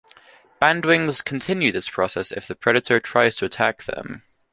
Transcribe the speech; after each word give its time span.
Bandwings 0.59 1.21
continue 1.23 1.71
this 1.71 1.87
process 1.87 2.31
if 2.31 2.47
the 2.47 2.55
predator 2.55 2.99
tries 2.99 3.35
to 3.35 3.45
attack 3.45 3.83
them. 3.83 4.23